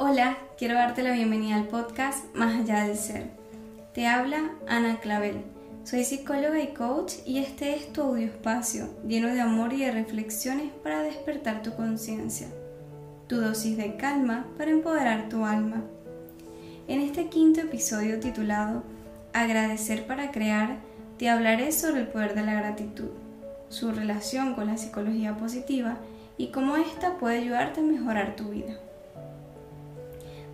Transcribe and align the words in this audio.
Hola, 0.00 0.38
quiero 0.56 0.74
darte 0.74 1.02
la 1.02 1.10
bienvenida 1.10 1.56
al 1.56 1.66
podcast 1.66 2.32
Más 2.32 2.60
allá 2.60 2.84
del 2.84 2.96
ser. 2.96 3.30
Te 3.92 4.06
habla 4.06 4.52
Ana 4.68 5.00
Clavel. 5.00 5.42
Soy 5.82 6.04
psicóloga 6.04 6.62
y 6.62 6.68
coach 6.68 7.14
y 7.26 7.38
este 7.38 7.74
es 7.74 7.92
tu 7.92 8.02
audio 8.02 8.26
espacio 8.26 8.86
lleno 9.08 9.26
de 9.26 9.40
amor 9.40 9.72
y 9.72 9.80
de 9.80 9.90
reflexiones 9.90 10.70
para 10.84 11.02
despertar 11.02 11.62
tu 11.62 11.74
conciencia. 11.74 12.46
Tu 13.26 13.40
dosis 13.40 13.76
de 13.76 13.96
calma 13.96 14.46
para 14.56 14.70
empoderar 14.70 15.28
tu 15.28 15.44
alma. 15.44 15.82
En 16.86 17.00
este 17.00 17.26
quinto 17.26 17.62
episodio 17.62 18.20
titulado 18.20 18.84
Agradecer 19.32 20.06
para 20.06 20.30
crear, 20.30 20.78
te 21.18 21.28
hablaré 21.28 21.72
sobre 21.72 22.02
el 22.02 22.06
poder 22.06 22.36
de 22.36 22.44
la 22.44 22.54
gratitud, 22.54 23.10
su 23.68 23.90
relación 23.90 24.54
con 24.54 24.68
la 24.68 24.76
psicología 24.76 25.36
positiva 25.36 25.96
y 26.36 26.52
cómo 26.52 26.76
ésta 26.76 27.18
puede 27.18 27.38
ayudarte 27.38 27.80
a 27.80 27.82
mejorar 27.82 28.36
tu 28.36 28.50
vida. 28.50 28.78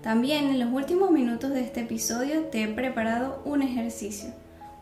También 0.05 0.49
en 0.49 0.61
los 0.61 0.71
últimos 0.71 1.11
minutos 1.11 1.49
de 1.49 1.63
este 1.63 1.81
episodio 1.81 2.43
te 2.51 2.63
he 2.63 2.69
preparado 2.69 3.41
un 3.47 3.63
ejercicio 3.63 4.35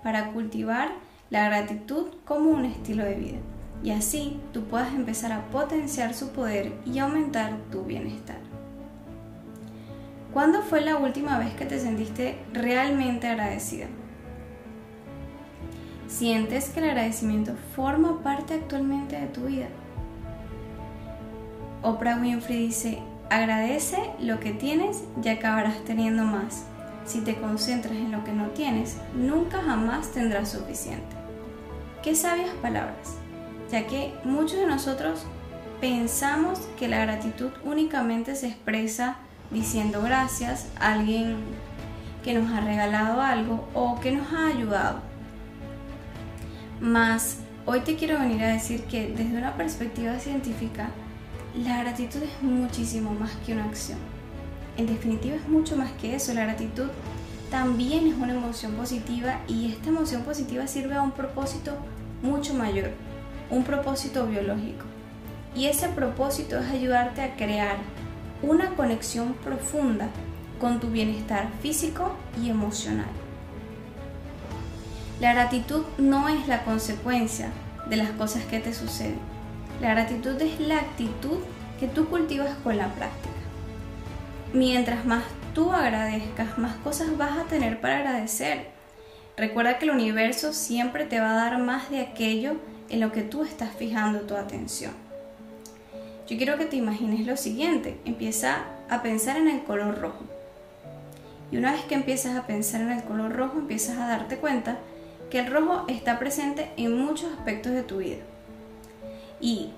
para 0.03 0.33
cultivar 0.33 0.89
la 1.31 1.45
gratitud 1.45 2.07
como 2.25 2.51
un 2.51 2.65
estilo 2.65 3.05
de 3.05 3.15
vida 3.15 3.39
y 3.85 3.93
así 3.93 4.41
tú 4.53 4.65
puedas 4.65 4.93
empezar 4.93 5.31
a 5.31 5.49
potenciar 5.51 6.13
su 6.13 6.33
poder 6.33 6.73
y 6.85 6.99
aumentar 6.99 7.57
tu 7.71 7.85
bienestar. 7.85 8.39
¿Cuándo 10.33 10.61
fue 10.63 10.81
la 10.81 10.97
última 10.97 11.39
vez 11.39 11.55
que 11.55 11.67
te 11.67 11.79
sentiste 11.79 12.39
realmente 12.53 13.29
agradecida? 13.29 13.87
¿Sientes 16.09 16.71
que 16.71 16.81
el 16.81 16.91
agradecimiento 16.91 17.55
forma 17.77 18.25
parte 18.25 18.55
actualmente 18.55 19.21
de 19.21 19.29
tu 19.29 19.43
vida? 19.43 19.69
Oprah 21.83 22.21
Winfrey 22.21 22.67
dice, 22.67 22.99
Agradece 23.33 23.97
lo 24.21 24.41
que 24.41 24.53
tienes 24.53 25.05
y 25.25 25.29
acabarás 25.31 25.83
teniendo 25.87 26.23
más. 26.23 26.65
Si 27.07 27.23
te 27.23 27.35
concentras 27.37 27.95
en 27.95 28.13
lo 28.13 28.25
que 28.25 28.33
no 28.33 28.49
tienes, 28.49 28.99
nunca 29.15 29.63
jamás 29.63 30.13
tendrás 30.13 30.51
suficiente. 30.51 31.17
Qué 32.03 32.15
sabias 32.15 32.51
palabras, 32.61 33.17
ya 33.71 33.87
que 33.87 34.13
muchos 34.25 34.59
de 34.59 34.67
nosotros 34.67 35.25
pensamos 35.81 36.59
que 36.79 36.89
la 36.89 37.01
gratitud 37.01 37.53
únicamente 37.65 38.37
se 38.37 38.49
expresa 38.49 39.17
diciendo 39.51 40.03
gracias 40.03 40.69
a 40.79 40.93
alguien 40.93 41.39
que 42.23 42.35
nos 42.35 42.53
ha 42.53 42.61
regalado 42.61 43.23
algo 43.23 43.67
o 43.73 43.99
que 43.99 44.13
nos 44.13 44.31
ha 44.31 44.49
ayudado. 44.49 45.01
Mas 46.83 47.39
hoy 47.65 47.81
te 47.81 47.97
quiero 47.97 48.19
venir 48.19 48.43
a 48.45 48.53
decir 48.53 48.83
que 48.83 49.09
desde 49.09 49.39
una 49.39 49.57
perspectiva 49.57 50.19
científica, 50.19 50.91
la 51.55 51.83
gratitud 51.83 52.23
es 52.23 52.43
muchísimo 52.43 53.13
más 53.13 53.33
que 53.45 53.53
una 53.53 53.65
acción. 53.65 53.99
En 54.77 54.87
definitiva 54.87 55.37
es 55.37 55.47
mucho 55.49 55.77
más 55.77 55.93
que 55.93 56.15
eso. 56.15 56.33
La 56.33 56.45
gratitud 56.45 56.89
también 57.51 58.07
es 58.07 58.15
una 58.15 58.33
emoción 58.33 58.73
positiva 58.73 59.41
y 59.47 59.71
esta 59.71 59.91
emoción 59.91 60.23
positiva 60.23 60.67
sirve 60.67 60.95
a 60.95 61.03
un 61.03 61.13
propósito 61.13 61.77
mucho 62.23 62.55
mayor, 62.55 62.91
un 63.51 63.65
propósito 63.65 64.27
biológico. 64.27 64.87
Y 65.55 65.67
ese 65.67 65.89
propósito 65.89 66.59
es 66.59 66.71
ayudarte 66.71 67.21
a 67.21 67.37
crear 67.37 67.77
una 68.43 68.71
conexión 68.71 69.35
profunda 69.35 70.09
con 70.59 70.81
tu 70.81 70.89
bienestar 70.89 71.51
físico 71.61 72.15
y 72.43 72.49
emocional. 72.49 73.11
La 75.21 75.35
gratitud 75.35 75.83
no 75.99 76.31
es 76.31 76.49
la 76.49 76.65
consecuencia 76.65 77.51
de 77.91 77.97
las 77.97 78.11
cosas 78.13 78.45
que 78.47 78.59
te 78.59 78.73
suceden 78.73 79.32
la 79.83 79.95
gratitud 79.95 80.41
es 80.41 80.61
la 80.61 80.79
actitud 80.79 81.39
que 81.81 81.89
tú 81.89 82.07
cultivas 82.07 82.55
con 82.63 82.77
la 82.77 82.87
práctica. 82.95 83.35
Mientras 84.53 85.05
más 85.05 85.25
tú 85.55 85.73
agradezcas, 85.73 86.57
más 86.57 86.77
cosas 86.77 87.19
vas 87.19 87.37
a 87.37 87.45
tener 87.45 87.81
para 87.81 87.99
agradecer. 87.99 88.69
Recuerda 89.37 89.79
que 89.79 89.87
el 89.87 89.91
universo 89.91 90.53
siempre 90.53 91.05
te 91.05 91.19
va 91.19 91.33
a 91.33 91.45
dar 91.45 91.59
más 91.59 91.91
de 91.91 92.01
aquello 92.01 92.59
en 92.91 93.01
lo 93.01 93.11
que 93.11 93.23
tú 93.23 93.43
estás 93.43 93.75
fijando 93.75 94.21
tu 94.21 94.37
atención. 94.37 94.93
Yo 96.29 96.37
quiero 96.37 96.59
que 96.59 96.67
te 96.67 96.77
imagines 96.77 97.27
lo 97.27 97.37
siguiente, 97.37 97.99
empieza 98.05 98.59
a 98.89 99.03
pensar 99.03 99.37
en 99.37 99.49
el 99.49 99.65
color 99.65 100.01
rojo. 100.01 100.25
Y 101.51 101.57
una 101.57 101.73
vez 101.73 101.83
que 101.87 101.97
empiezas 101.97 102.37
a 102.37 102.47
pensar 102.47 102.83
en 102.83 102.93
el 102.93 103.03
color 103.03 103.33
rojo, 103.33 103.59
empiezas 103.59 103.99
a 103.99 104.07
darte 104.07 104.37
cuenta 104.37 104.79
que 105.29 105.41
el 105.41 105.51
rojo 105.51 105.87
está 105.89 106.21
presente 106.21 106.71
en 106.77 106.97
muchos 106.97 107.33
aspectos 107.33 107.73
de 107.73 107.83
tu 107.83 107.97
vida 107.97 108.23
y 109.43 109.71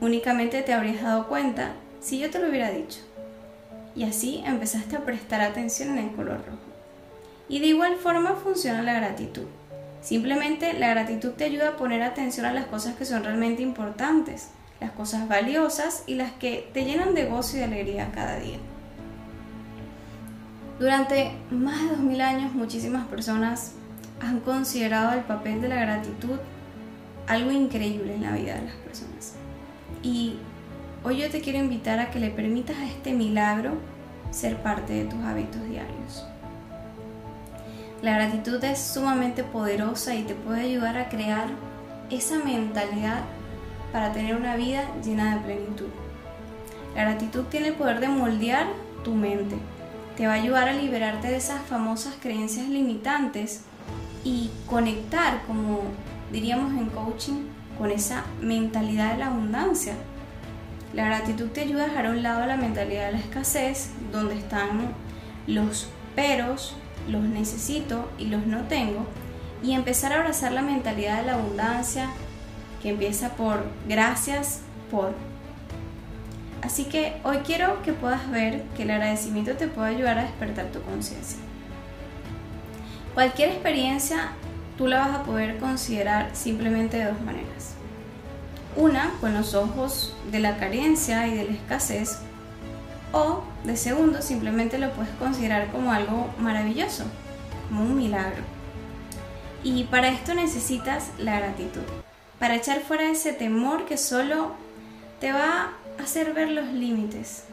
únicamente 0.00 0.62
te 0.62 0.72
habrías 0.72 1.02
dado 1.02 1.28
cuenta 1.28 1.74
si 2.00 2.18
yo 2.18 2.30
te 2.30 2.40
lo 2.40 2.48
hubiera 2.48 2.70
dicho. 2.70 3.00
Y 3.94 4.04
así 4.04 4.42
empezaste 4.44 4.96
a 4.96 5.04
prestar 5.04 5.42
atención 5.42 5.90
en 5.90 6.08
el 6.08 6.16
color 6.16 6.38
rojo. 6.38 6.58
Y 7.48 7.60
de 7.60 7.66
igual 7.66 7.96
forma 7.96 8.34
funciona 8.34 8.82
la 8.82 8.94
gratitud. 8.94 9.46
Simplemente 10.00 10.72
la 10.72 10.88
gratitud 10.88 11.32
te 11.32 11.44
ayuda 11.44 11.68
a 11.68 11.76
poner 11.76 12.02
atención 12.02 12.46
a 12.46 12.52
las 12.52 12.66
cosas 12.66 12.96
que 12.96 13.04
son 13.04 13.22
realmente 13.22 13.62
importantes, 13.62 14.48
las 14.80 14.92
cosas 14.92 15.28
valiosas 15.28 16.04
y 16.06 16.14
las 16.14 16.32
que 16.32 16.70
te 16.72 16.84
llenan 16.84 17.14
de 17.14 17.26
gozo 17.26 17.56
y 17.56 17.58
de 17.58 17.66
alegría 17.66 18.10
cada 18.14 18.38
día. 18.38 18.56
Durante 20.78 21.32
más 21.50 21.82
de 21.82 21.88
2000 21.88 22.20
años 22.22 22.54
muchísimas 22.54 23.06
personas 23.08 23.72
han 24.20 24.40
considerado 24.40 25.12
el 25.12 25.24
papel 25.24 25.60
de 25.60 25.68
la 25.68 25.80
gratitud 25.80 26.38
algo 27.30 27.52
increíble 27.52 28.16
en 28.16 28.22
la 28.22 28.32
vida 28.32 28.54
de 28.54 28.62
las 28.62 28.74
personas. 28.74 29.34
Y 30.02 30.34
hoy 31.04 31.18
yo 31.18 31.30
te 31.30 31.40
quiero 31.40 31.60
invitar 31.60 32.00
a 32.00 32.10
que 32.10 32.18
le 32.18 32.30
permitas 32.30 32.76
a 32.76 32.86
este 32.86 33.12
milagro 33.12 33.74
ser 34.32 34.56
parte 34.56 34.92
de 34.94 35.04
tus 35.04 35.20
hábitos 35.20 35.62
diarios. 35.68 36.26
La 38.02 38.14
gratitud 38.14 38.62
es 38.64 38.80
sumamente 38.80 39.44
poderosa 39.44 40.16
y 40.16 40.24
te 40.24 40.34
puede 40.34 40.62
ayudar 40.62 40.98
a 40.98 41.08
crear 41.08 41.46
esa 42.10 42.42
mentalidad 42.42 43.20
para 43.92 44.12
tener 44.12 44.34
una 44.34 44.56
vida 44.56 44.88
llena 45.04 45.36
de 45.36 45.44
plenitud. 45.44 45.88
La 46.96 47.04
gratitud 47.04 47.44
tiene 47.44 47.68
el 47.68 47.74
poder 47.74 48.00
de 48.00 48.08
moldear 48.08 48.66
tu 49.04 49.14
mente. 49.14 49.54
Te 50.16 50.26
va 50.26 50.32
a 50.32 50.36
ayudar 50.36 50.68
a 50.68 50.72
liberarte 50.72 51.28
de 51.28 51.36
esas 51.36 51.62
famosas 51.62 52.16
creencias 52.20 52.68
limitantes 52.68 53.62
y 54.24 54.50
conectar 54.66 55.42
como 55.46 55.82
diríamos 56.32 56.72
en 56.72 56.88
coaching, 56.90 57.46
con 57.78 57.90
esa 57.90 58.24
mentalidad 58.40 59.12
de 59.12 59.18
la 59.18 59.28
abundancia. 59.28 59.94
La 60.92 61.06
gratitud 61.06 61.48
te 61.48 61.62
ayuda 61.62 61.84
a 61.84 61.86
dejar 61.86 62.06
a 62.06 62.10
un 62.10 62.22
lado 62.22 62.44
la 62.46 62.56
mentalidad 62.56 63.06
de 63.06 63.12
la 63.12 63.18
escasez, 63.18 63.90
donde 64.12 64.36
están 64.36 64.92
los 65.46 65.88
peros, 66.14 66.76
los 67.08 67.22
necesito 67.22 68.10
y 68.18 68.26
los 68.26 68.46
no 68.46 68.64
tengo, 68.64 69.06
y 69.62 69.72
empezar 69.72 70.12
a 70.12 70.16
abrazar 70.16 70.52
la 70.52 70.62
mentalidad 70.62 71.20
de 71.20 71.26
la 71.26 71.34
abundancia, 71.34 72.10
que 72.82 72.90
empieza 72.90 73.30
por 73.30 73.64
gracias 73.88 74.60
por. 74.90 75.14
Así 76.62 76.84
que 76.84 77.16
hoy 77.24 77.38
quiero 77.38 77.82
que 77.82 77.92
puedas 77.92 78.30
ver 78.30 78.64
que 78.76 78.82
el 78.82 78.90
agradecimiento 78.90 79.54
te 79.56 79.68
puede 79.68 79.94
ayudar 79.94 80.18
a 80.18 80.22
despertar 80.24 80.66
tu 80.66 80.82
conciencia. 80.82 81.38
Cualquier 83.14 83.50
experiencia 83.50 84.32
tú 84.80 84.86
la 84.86 85.00
vas 85.00 85.14
a 85.14 85.24
poder 85.24 85.58
considerar 85.58 86.30
simplemente 86.32 86.96
de 86.96 87.04
dos 87.04 87.20
maneras. 87.20 87.74
Una, 88.76 89.12
con 89.20 89.34
los 89.34 89.52
ojos 89.52 90.14
de 90.32 90.38
la 90.38 90.56
carencia 90.56 91.28
y 91.28 91.34
de 91.36 91.44
la 91.44 91.50
escasez, 91.50 92.20
o 93.12 93.42
de 93.64 93.76
segundo, 93.76 94.22
simplemente 94.22 94.78
lo 94.78 94.90
puedes 94.92 95.12
considerar 95.16 95.70
como 95.70 95.92
algo 95.92 96.30
maravilloso, 96.38 97.04
como 97.68 97.82
un 97.82 97.98
milagro. 97.98 98.42
Y 99.62 99.84
para 99.84 100.08
esto 100.08 100.32
necesitas 100.32 101.10
la 101.18 101.38
gratitud, 101.38 101.82
para 102.38 102.54
echar 102.54 102.80
fuera 102.80 103.10
ese 103.10 103.34
temor 103.34 103.84
que 103.84 103.98
solo 103.98 104.52
te 105.20 105.30
va 105.30 105.72
a 105.98 106.02
hacer 106.02 106.32
ver 106.32 106.52
los 106.52 106.72
límites, 106.72 107.44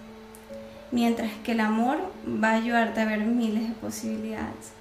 mientras 0.94 1.30
que 1.44 1.52
el 1.52 1.60
amor 1.60 1.98
va 2.26 2.52
a 2.52 2.56
ayudarte 2.56 3.02
a 3.02 3.06
ver 3.06 3.20
miles 3.20 3.68
de 3.68 3.76
posibilidades. 3.76 4.77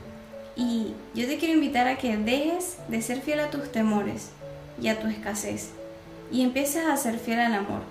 Y 0.56 0.94
yo 1.14 1.26
te 1.26 1.36
quiero 1.36 1.54
invitar 1.54 1.86
a 1.86 1.98
que 1.98 2.16
dejes 2.16 2.78
de 2.88 3.02
ser 3.02 3.20
fiel 3.20 3.40
a 3.40 3.50
tus 3.50 3.70
temores 3.70 4.30
y 4.80 4.88
a 4.88 4.98
tu 4.98 5.06
escasez 5.06 5.70
y 6.30 6.42
empieces 6.42 6.86
a 6.86 6.96
ser 6.96 7.18
fiel 7.18 7.40
al 7.40 7.54
amor. 7.54 7.82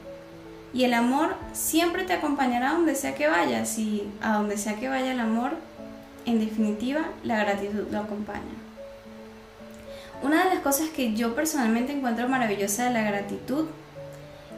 Y 0.74 0.84
el 0.84 0.94
amor 0.94 1.36
siempre 1.54 2.04
te 2.04 2.14
acompañará 2.14 2.72
donde 2.72 2.96
sea 2.96 3.16
que 3.16 3.28
vayas 3.28 3.78
y 3.78 4.10
a 4.22 4.34
donde 4.34 4.58
sea 4.58 4.76
que 4.76 4.90
vaya 4.90 5.14
el 5.14 5.20
amor, 5.20 5.52
en 6.26 6.40
definitiva, 6.40 7.06
la 7.24 7.40
gratitud 7.40 7.88
lo 7.92 8.00
acompaña. 8.00 8.42
Una 10.22 10.44
de 10.44 10.56
las 10.56 10.64
cosas 10.64 10.90
que 10.90 11.14
yo 11.14 11.36
personalmente 11.36 11.94
encuentro 11.94 12.28
maravillosa 12.28 12.86
de 12.86 12.92
la 12.92 13.04
gratitud 13.04 13.68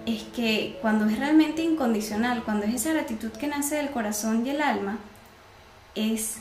es 0.06 0.24
que 0.24 0.77
cuando 0.81 1.06
es 1.06 1.19
realmente 1.19 1.62
incondicional, 1.62 2.44
cuando 2.44 2.65
es 2.65 2.75
esa 2.75 2.94
gratitud 2.94 3.31
que 3.31 3.48
nace 3.48 3.75
del 3.75 3.92
corazón 3.92 4.45
y 4.45 4.51
el 4.51 4.62
alma, 4.62 4.98
es 5.94 6.38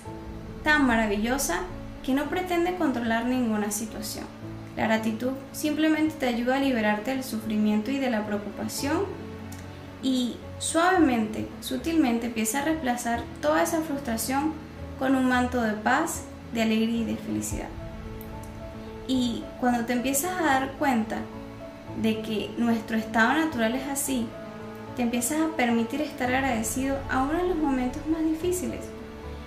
tan 0.66 0.84
maravillosa 0.84 1.60
que 2.04 2.12
no 2.12 2.24
pretende 2.24 2.74
controlar 2.74 3.24
ninguna 3.24 3.70
situación. 3.70 4.24
La 4.76 4.88
gratitud 4.88 5.30
simplemente 5.52 6.16
te 6.18 6.26
ayuda 6.26 6.56
a 6.56 6.60
liberarte 6.60 7.12
del 7.12 7.22
sufrimiento 7.22 7.92
y 7.92 7.98
de 7.98 8.10
la 8.10 8.26
preocupación 8.26 9.04
y 10.02 10.34
suavemente, 10.58 11.48
sutilmente 11.60 12.26
empieza 12.26 12.58
a 12.58 12.64
reemplazar 12.64 13.22
toda 13.40 13.62
esa 13.62 13.80
frustración 13.82 14.54
con 14.98 15.14
un 15.14 15.28
manto 15.28 15.62
de 15.62 15.74
paz, 15.74 16.24
de 16.52 16.62
alegría 16.62 17.02
y 17.02 17.04
de 17.04 17.16
felicidad. 17.16 17.68
Y 19.06 19.44
cuando 19.60 19.84
te 19.84 19.92
empiezas 19.92 20.32
a 20.40 20.46
dar 20.46 20.72
cuenta 20.72 21.18
de 22.02 22.22
que 22.22 22.50
nuestro 22.58 22.96
estado 22.96 23.34
natural 23.34 23.76
es 23.76 23.86
así, 23.86 24.26
te 24.96 25.02
empiezas 25.02 25.42
a 25.42 25.56
permitir 25.56 26.00
estar 26.00 26.34
agradecido 26.34 26.98
aún 27.08 27.36
en 27.36 27.50
los 27.50 27.56
momentos 27.56 28.04
más 28.08 28.24
difíciles. 28.24 28.95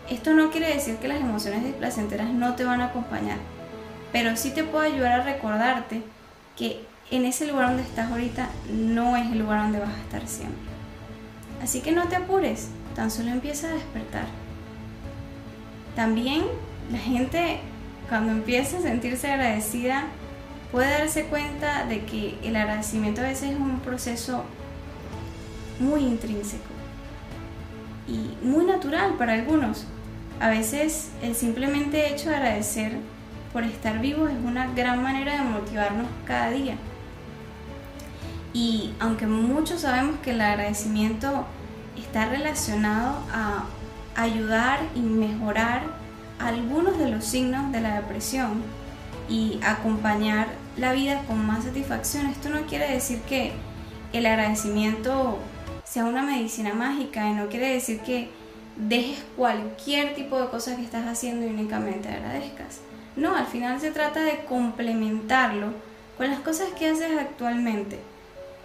Esto 0.10 0.34
no 0.34 0.50
quiere 0.50 0.74
decir 0.74 0.98
que 0.98 1.08
las 1.08 1.22
emociones 1.22 1.64
displacenteras 1.64 2.30
no 2.30 2.56
te 2.56 2.64
van 2.64 2.82
a 2.82 2.86
acompañar, 2.86 3.38
pero 4.12 4.36
sí 4.36 4.52
te 4.52 4.64
puede 4.64 4.88
ayudar 4.94 5.22
a 5.22 5.24
recordarte 5.24 6.02
que 6.58 6.84
en 7.12 7.26
ese 7.26 7.46
lugar 7.46 7.68
donde 7.68 7.84
estás 7.84 8.12
ahorita 8.12 8.50
no 8.72 9.16
es 9.16 9.32
el 9.32 9.40
lugar 9.40 9.62
donde 9.62 9.80
vas 9.80 9.94
a 9.94 10.02
estar 10.02 10.28
siempre. 10.28 10.70
Así 11.62 11.82
que 11.82 11.92
no 11.92 12.08
te 12.08 12.16
apures, 12.16 12.70
tan 12.96 13.12
solo 13.12 13.30
empieza 13.30 13.68
a 13.68 13.74
despertar. 13.74 14.26
También 15.96 16.44
la 16.92 16.98
gente 16.98 17.60
cuando 18.08 18.32
empieza 18.32 18.78
a 18.78 18.82
sentirse 18.82 19.32
agradecida 19.32 20.06
puede 20.72 20.90
darse 20.90 21.26
cuenta 21.26 21.86
de 21.86 22.06
que 22.06 22.38
el 22.44 22.56
agradecimiento 22.56 23.22
a 23.22 23.26
veces 23.26 23.52
es 23.52 23.58
un 23.58 23.80
proceso 23.80 24.44
muy 25.80 26.02
intrínseco 26.02 26.64
y 28.08 28.44
muy 28.44 28.66
natural 28.66 29.14
para 29.18 29.34
algunos. 29.34 29.86
A 30.40 30.48
veces 30.48 31.10
el 31.22 31.36
simplemente 31.36 32.14
hecho 32.14 32.30
de 32.30 32.38
agradecer 32.38 32.94
por 33.52 33.64
estar 33.64 34.00
vivos 34.00 34.32
es 34.32 34.38
una 34.38 34.68
gran 34.74 35.04
manera 35.04 35.34
de 35.34 35.50
motivarnos 35.50 36.08
cada 36.26 36.50
día. 36.52 36.76
Y 38.54 38.94
aunque 39.00 39.28
muchos 39.28 39.82
sabemos 39.82 40.20
que 40.22 40.32
el 40.32 40.42
agradecimiento 40.42 41.46
está 41.98 42.30
relacionado 42.30 43.22
a 43.34 43.66
ayudar 44.16 44.80
y 44.96 45.02
mejorar 45.02 45.82
algunos 46.40 46.98
de 46.98 47.10
los 47.10 47.26
signos 47.26 47.72
de 47.74 47.82
la 47.82 47.96
depresión 47.96 48.64
y 49.28 49.60
acompañar 49.64 50.48
la 50.78 50.94
vida 50.94 51.22
con 51.28 51.46
más 51.46 51.66
satisfacción, 51.66 52.28
esto 52.28 52.50
no 52.50 52.62
quiere 52.62 52.90
decir 52.92 53.20
que 53.24 53.52
el 54.14 54.26
agradecimiento 54.26 55.38
sea 55.84 56.06
una 56.06 56.22
medicina 56.22 56.74
mágica 56.74 57.30
y 57.30 57.34
no 57.34 57.48
quiere 57.50 57.74
decir 57.74 58.00
que 58.00 58.39
dejes 58.80 59.24
cualquier 59.36 60.16
tipo 60.16 60.40
de 60.40 60.48
cosas 60.48 60.78
que 60.78 60.84
estás 60.84 61.06
haciendo 61.06 61.46
y 61.46 61.50
únicamente 61.50 62.10
agradezcas. 62.10 62.80
No, 63.16 63.36
al 63.36 63.46
final 63.46 63.80
se 63.80 63.92
trata 63.92 64.24
de 64.24 64.46
complementarlo 64.46 65.74
con 66.18 66.30
las 66.30 66.40
cosas 66.40 66.70
que 66.78 66.88
haces 66.88 67.12
actualmente, 67.20 68.00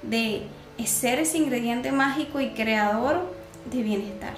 de 0.02 0.46
ser 0.86 1.18
ese 1.18 1.38
ingrediente 1.38 1.92
mágico 1.92 2.40
y 2.40 2.50
creador 2.50 3.34
de 3.70 3.82
bienestar. 3.82 4.34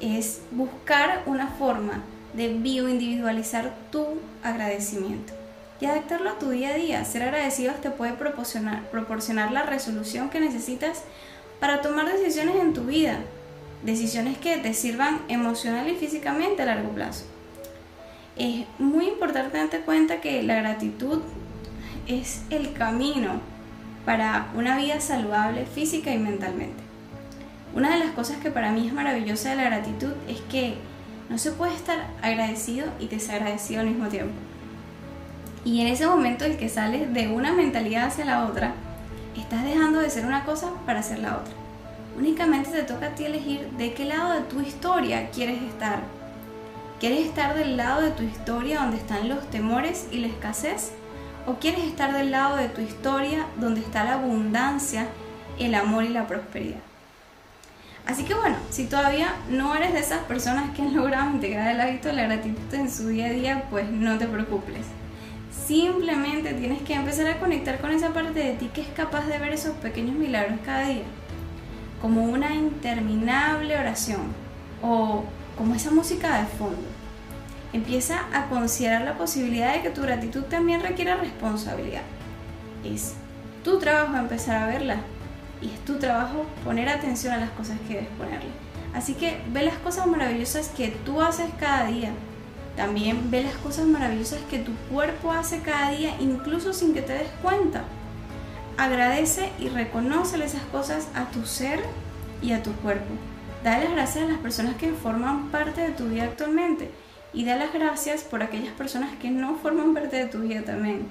Es 0.00 0.40
buscar 0.50 1.22
una 1.26 1.46
forma 1.48 2.02
de 2.34 2.48
bioindividualizar 2.48 3.72
tu 3.90 4.06
agradecimiento 4.42 5.32
y 5.80 5.86
adaptarlo 5.86 6.30
a 6.30 6.38
tu 6.38 6.50
día 6.50 6.70
a 6.70 6.74
día. 6.74 7.04
Ser 7.04 7.22
agradecido 7.22 7.74
te 7.74 7.90
puede 7.90 8.14
proporcionar, 8.14 8.88
proporcionar 8.90 9.52
la 9.52 9.62
resolución 9.62 10.30
que 10.30 10.40
necesitas 10.40 11.02
para 11.60 11.82
tomar 11.82 12.10
decisiones 12.10 12.56
en 12.56 12.72
tu 12.72 12.84
vida, 12.84 13.18
decisiones 13.84 14.38
que 14.38 14.58
te 14.58 14.74
sirvan 14.74 15.22
emocional 15.28 15.88
y 15.88 15.96
físicamente 15.96 16.62
a 16.62 16.66
largo 16.66 16.90
plazo. 16.90 17.24
Es 18.36 18.64
muy 18.78 19.08
importante 19.08 19.58
darte 19.58 19.80
cuenta 19.80 20.20
que 20.20 20.42
la 20.42 20.54
gratitud 20.56 21.20
es 22.06 22.42
el 22.50 22.72
camino 22.72 23.40
para 24.04 24.50
una 24.54 24.76
vida 24.76 25.00
saludable 25.00 25.66
física 25.66 26.12
y 26.12 26.18
mentalmente. 26.18 26.82
Una 27.74 27.92
de 27.92 28.04
las 28.04 28.10
cosas 28.10 28.38
que 28.38 28.50
para 28.50 28.72
mí 28.72 28.86
es 28.86 28.92
maravillosa 28.92 29.50
de 29.50 29.56
la 29.56 29.64
gratitud 29.64 30.12
es 30.28 30.40
que 30.42 30.74
no 31.30 31.38
se 31.38 31.52
puede 31.52 31.74
estar 31.74 31.98
agradecido 32.20 32.86
y 33.00 33.08
desagradecido 33.08 33.80
al 33.80 33.86
mismo 33.88 34.08
tiempo. 34.08 34.34
Y 35.64 35.80
en 35.80 35.86
ese 35.86 36.06
momento 36.06 36.44
el 36.44 36.56
que 36.56 36.68
sales 36.68 37.12
de 37.14 37.28
una 37.28 37.52
mentalidad 37.52 38.06
hacia 38.06 38.24
la 38.24 38.44
otra, 38.44 38.74
estás 39.36 39.64
dejando 39.64 40.00
de 40.00 40.10
ser 40.10 40.26
una 40.26 40.44
cosa 40.44 40.72
para 40.84 41.02
ser 41.02 41.20
la 41.20 41.36
otra. 41.36 41.61
Únicamente 42.16 42.70
te 42.70 42.82
toca 42.82 43.06
a 43.06 43.14
ti 43.14 43.24
elegir 43.24 43.68
de 43.78 43.94
qué 43.94 44.04
lado 44.04 44.32
de 44.32 44.42
tu 44.42 44.60
historia 44.60 45.30
quieres 45.30 45.62
estar. 45.62 46.00
¿Quieres 47.00 47.26
estar 47.26 47.54
del 47.54 47.76
lado 47.76 48.02
de 48.02 48.10
tu 48.10 48.22
historia 48.22 48.80
donde 48.80 48.98
están 48.98 49.28
los 49.28 49.50
temores 49.50 50.06
y 50.12 50.18
la 50.18 50.28
escasez? 50.28 50.92
¿O 51.46 51.54
quieres 51.54 51.84
estar 51.84 52.12
del 52.12 52.30
lado 52.30 52.56
de 52.56 52.68
tu 52.68 52.80
historia 52.80 53.46
donde 53.56 53.80
está 53.80 54.04
la 54.04 54.14
abundancia, 54.14 55.08
el 55.58 55.74
amor 55.74 56.04
y 56.04 56.10
la 56.10 56.26
prosperidad? 56.26 56.78
Así 58.06 58.24
que 58.24 58.34
bueno, 58.34 58.56
si 58.70 58.86
todavía 58.86 59.34
no 59.48 59.74
eres 59.74 59.92
de 59.92 60.00
esas 60.00 60.24
personas 60.24 60.74
que 60.74 60.82
han 60.82 60.94
logrado 60.94 61.30
integrar 61.30 61.68
el 61.68 61.80
hábito 61.80 62.08
de 62.08 62.14
la 62.14 62.24
gratitud 62.24 62.74
en 62.74 62.90
su 62.90 63.08
día 63.08 63.26
a 63.26 63.30
día, 63.30 63.64
pues 63.70 63.88
no 63.90 64.18
te 64.18 64.26
preocupes. 64.26 64.86
Simplemente 65.66 66.52
tienes 66.54 66.82
que 66.82 66.94
empezar 66.94 67.26
a 67.28 67.38
conectar 67.38 67.80
con 67.80 67.90
esa 67.90 68.12
parte 68.12 68.40
de 68.40 68.52
ti 68.54 68.70
que 68.74 68.80
es 68.80 68.88
capaz 68.88 69.26
de 69.26 69.38
ver 69.38 69.52
esos 69.52 69.74
pequeños 69.76 70.16
milagros 70.16 70.58
cada 70.64 70.86
día, 70.86 71.04
como 72.02 72.24
una 72.24 72.52
interminable 72.54 73.78
oración 73.78 74.20
o 74.82 75.22
como 75.56 75.76
esa 75.76 75.92
música 75.92 76.40
de 76.40 76.46
fondo. 76.46 76.82
Empieza 77.72 78.26
a 78.34 78.48
considerar 78.48 79.02
la 79.02 79.16
posibilidad 79.16 79.72
de 79.72 79.82
que 79.82 79.90
tu 79.90 80.02
gratitud 80.02 80.42
también 80.42 80.82
requiera 80.82 81.16
responsabilidad. 81.16 82.02
Es 82.84 83.14
tu 83.64 83.78
trabajo 83.78 84.16
empezar 84.16 84.56
a 84.56 84.66
verla 84.66 84.96
y 85.62 85.66
es 85.66 85.84
tu 85.84 85.98
trabajo 85.98 86.44
poner 86.64 86.88
atención 86.88 87.32
a 87.32 87.38
las 87.38 87.50
cosas 87.50 87.78
que 87.86 87.94
debes 87.94 88.08
ponerle. 88.18 88.50
Así 88.94 89.14
que 89.14 89.40
ve 89.52 89.62
las 89.62 89.76
cosas 89.76 90.06
maravillosas 90.06 90.68
que 90.68 90.88
tú 90.88 91.22
haces 91.22 91.48
cada 91.58 91.86
día. 91.86 92.10
También 92.76 93.30
ve 93.30 93.44
las 93.44 93.54
cosas 93.54 93.86
maravillosas 93.86 94.40
que 94.50 94.58
tu 94.58 94.74
cuerpo 94.90 95.30
hace 95.30 95.60
cada 95.60 95.92
día, 95.92 96.16
incluso 96.20 96.72
sin 96.72 96.94
que 96.94 97.02
te 97.02 97.12
des 97.12 97.28
cuenta. 97.40 97.84
Agradece 98.76 99.50
y 99.58 99.68
reconoce 99.68 100.42
esas 100.42 100.62
cosas 100.64 101.08
a 101.14 101.30
tu 101.30 101.44
ser 101.46 101.80
y 102.42 102.52
a 102.52 102.62
tu 102.62 102.72
cuerpo. 102.72 103.14
Dale 103.62 103.84
las 103.84 103.92
gracias 103.92 104.24
a 104.24 104.28
las 104.28 104.38
personas 104.38 104.76
que 104.76 104.92
forman 104.92 105.50
parte 105.50 105.82
de 105.82 105.90
tu 105.90 106.06
vida 106.06 106.24
actualmente 106.24 106.90
y 107.32 107.44
da 107.44 107.56
las 107.56 107.72
gracias 107.72 108.22
por 108.22 108.42
aquellas 108.42 108.72
personas 108.74 109.10
que 109.20 109.30
no 109.30 109.56
forman 109.56 109.94
parte 109.94 110.16
de 110.16 110.26
tu 110.26 110.40
vida 110.40 110.62
también. 110.62 111.06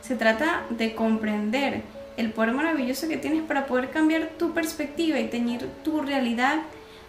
Se 0.00 0.16
trata 0.16 0.64
de 0.70 0.94
comprender 0.94 1.82
el 2.16 2.32
poder 2.32 2.52
maravilloso 2.52 3.08
que 3.08 3.16
tienes 3.16 3.42
para 3.42 3.66
poder 3.66 3.90
cambiar 3.90 4.30
tu 4.38 4.52
perspectiva 4.52 5.18
y 5.20 5.28
teñir 5.28 5.68
tu 5.84 6.00
realidad 6.00 6.62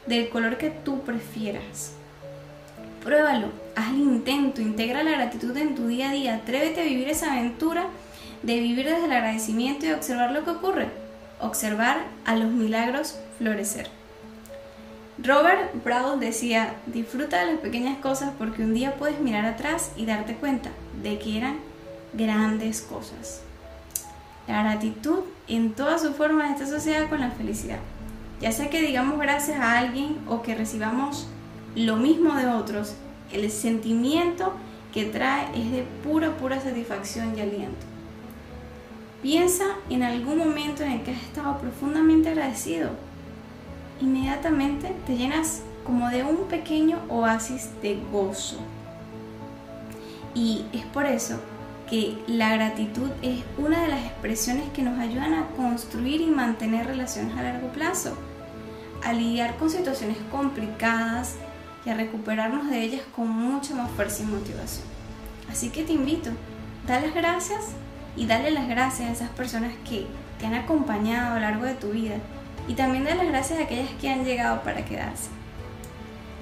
del 0.05 0.29
color 0.29 0.57
que 0.57 0.69
tú 0.69 1.01
prefieras. 1.01 1.93
Pruébalo, 3.03 3.47
haz 3.75 3.89
el 3.91 4.01
intento, 4.01 4.61
integra 4.61 5.03
la 5.03 5.11
gratitud 5.11 5.55
en 5.55 5.75
tu 5.75 5.87
día 5.87 6.09
a 6.09 6.13
día, 6.13 6.35
atrévete 6.35 6.81
a 6.81 6.85
vivir 6.85 7.09
esa 7.09 7.33
aventura 7.33 7.87
de 8.43 8.59
vivir 8.59 8.85
desde 8.85 9.05
el 9.05 9.11
agradecimiento 9.11 9.85
y 9.85 9.91
observar 9.91 10.31
lo 10.31 10.43
que 10.43 10.51
ocurre, 10.51 10.89
observar 11.39 12.05
a 12.25 12.35
los 12.35 12.51
milagros 12.51 13.19
florecer. 13.37 13.89
Robert 15.23 15.83
Brown 15.83 16.19
decía, 16.19 16.75
disfruta 16.85 17.39
de 17.39 17.53
las 17.53 17.61
pequeñas 17.61 17.97
cosas 17.97 18.33
porque 18.37 18.61
un 18.61 18.73
día 18.75 18.95
puedes 18.95 19.19
mirar 19.19 19.45
atrás 19.45 19.91
y 19.95 20.05
darte 20.05 20.35
cuenta 20.35 20.69
de 21.01 21.17
que 21.17 21.37
eran 21.37 21.57
grandes 22.13 22.81
cosas. 22.81 23.41
La 24.47 24.63
gratitud 24.63 25.21
en 25.47 25.73
toda 25.73 25.97
su 25.97 26.13
forma 26.13 26.51
está 26.51 26.65
asociada 26.65 27.09
con 27.09 27.19
la 27.19 27.31
felicidad. 27.31 27.79
Ya 28.39 28.51
sea 28.51 28.69
que 28.69 28.81
digamos 28.81 29.19
gracias 29.19 29.59
a 29.59 29.79
alguien 29.79 30.17
o 30.27 30.43
que 30.43 30.53
recibamos 30.53 31.27
lo 31.75 31.95
mismo 31.95 32.35
de 32.35 32.47
otros, 32.47 32.93
el 33.31 33.49
sentimiento 33.51 34.53
que 34.93 35.05
trae 35.05 35.47
es 35.59 35.71
de 35.71 35.83
pura, 36.03 36.37
pura 36.37 36.61
satisfacción 36.61 37.37
y 37.37 37.41
aliento. 37.41 37.85
Piensa 39.21 39.65
en 39.89 40.03
algún 40.03 40.37
momento 40.37 40.83
en 40.83 40.91
el 40.91 41.01
que 41.01 41.11
has 41.11 41.23
estado 41.23 41.57
profundamente 41.57 42.29
agradecido. 42.29 42.91
Inmediatamente 43.99 44.95
te 45.07 45.17
llenas 45.17 45.63
como 45.83 46.09
de 46.09 46.23
un 46.23 46.47
pequeño 46.47 46.99
oasis 47.09 47.69
de 47.81 47.99
gozo. 48.11 48.57
Y 50.35 50.65
es 50.71 50.85
por 50.85 51.07
eso 51.07 51.39
que 51.89 52.21
la 52.27 52.53
gratitud 52.53 53.09
es 53.23 53.39
una 53.57 53.81
de 53.81 53.87
las 53.87 54.05
expresiones 54.05 54.69
que 54.69 54.83
nos 54.83 54.99
ayudan 54.99 55.33
a 55.33 55.47
construir 55.55 56.21
y 56.21 56.27
mantener 56.27 56.85
relaciones 56.85 57.35
a 57.37 57.41
largo 57.41 57.69
plazo, 57.69 58.15
a 59.03 59.13
lidiar 59.13 59.55
con 59.57 59.71
situaciones 59.71 60.17
complicadas 60.29 61.35
y 61.85 61.89
a 61.89 61.95
recuperarnos 61.95 62.69
de 62.69 62.83
ellas 62.83 63.01
con 63.15 63.29
mucha 63.29 63.73
más 63.73 63.89
fuerza 63.91 64.21
y 64.21 64.27
motivación. 64.27 64.85
Así 65.49 65.69
que 65.69 65.83
te 65.83 65.93
invito, 65.93 66.29
da 66.85 66.99
las 66.99 67.15
gracias 67.15 67.69
y 68.17 68.25
dale 68.25 68.51
las 68.51 68.67
gracias 68.67 69.09
a 69.09 69.13
esas 69.13 69.29
personas 69.29 69.71
que 69.87 70.07
te 70.39 70.45
han 70.45 70.55
acompañado 70.55 71.31
a 71.31 71.35
lo 71.35 71.41
largo 71.41 71.65
de 71.65 71.75
tu 71.75 71.91
vida 71.91 72.15
y 72.67 72.73
también 72.73 73.05
da 73.05 73.15
las 73.15 73.27
gracias 73.27 73.59
a 73.59 73.63
aquellas 73.63 73.89
que 74.01 74.09
han 74.09 74.25
llegado 74.25 74.61
para 74.63 74.83
quedarse. 74.83 75.29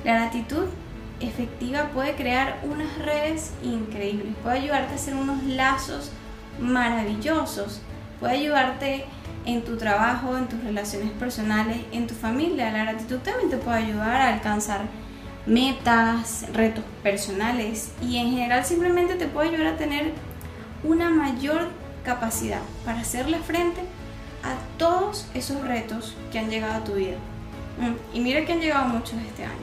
La 0.03 0.15
gratitud 0.15 0.65
efectiva 1.19 1.89
puede 1.93 2.15
crear 2.15 2.59
unas 2.63 2.97
redes 2.97 3.53
increíbles, 3.63 4.33
puede 4.41 4.59
ayudarte 4.59 4.93
a 4.93 4.95
hacer 4.95 5.15
unos 5.15 5.43
lazos 5.43 6.11
maravillosos, 6.59 7.81
puede 8.19 8.33
ayudarte 8.33 9.05
en 9.45 9.63
tu 9.63 9.77
trabajo, 9.77 10.37
en 10.37 10.47
tus 10.47 10.63
relaciones 10.63 11.11
personales, 11.11 11.77
en 11.91 12.07
tu 12.07 12.15
familia. 12.15 12.71
La 12.71 12.83
gratitud 12.85 13.19
también 13.19 13.49
te 13.49 13.57
puede 13.57 13.77
ayudar 13.77 14.21
a 14.21 14.33
alcanzar 14.33 14.81
metas, 15.45 16.45
retos 16.53 16.83
personales 17.03 17.91
y 18.01 18.17
en 18.17 18.31
general 18.31 18.65
simplemente 18.65 19.15
te 19.15 19.27
puede 19.27 19.49
ayudar 19.49 19.73
a 19.73 19.77
tener 19.77 20.13
una 20.83 21.09
mayor 21.09 21.69
capacidad 22.03 22.61
para 22.85 22.99
hacerle 22.99 23.39
frente 23.39 23.81
a 24.43 24.77
todos 24.77 25.27
esos 25.33 25.61
retos 25.67 26.15
que 26.31 26.39
han 26.39 26.49
llegado 26.49 26.75
a 26.75 26.83
tu 26.83 26.93
vida. 26.93 27.17
Mm, 27.79 28.15
y 28.15 28.19
mira 28.21 28.45
que 28.45 28.53
han 28.53 28.61
llegado 28.61 28.87
muchos 28.87 29.15
este 29.27 29.43
año. 29.43 29.53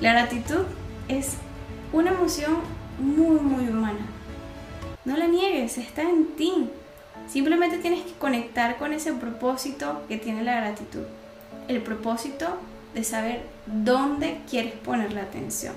La 0.00 0.12
gratitud 0.12 0.64
es 1.08 1.36
una 1.92 2.10
emoción 2.10 2.56
muy, 2.98 3.38
muy 3.38 3.68
humana. 3.68 4.06
No 5.04 5.16
la 5.16 5.26
niegues, 5.26 5.78
está 5.78 6.02
en 6.02 6.34
ti. 6.36 6.70
Simplemente 7.28 7.78
tienes 7.78 8.02
que 8.02 8.12
conectar 8.12 8.76
con 8.78 8.92
ese 8.92 9.12
propósito 9.12 10.02
que 10.08 10.16
tiene 10.16 10.42
la 10.42 10.56
gratitud. 10.56 11.02
El 11.68 11.82
propósito 11.82 12.58
de 12.94 13.04
saber 13.04 13.42
dónde 13.66 14.40
quieres 14.48 14.72
poner 14.72 15.12
la 15.12 15.22
atención. 15.22 15.74